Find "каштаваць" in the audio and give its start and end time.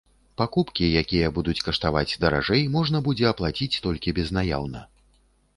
1.67-2.17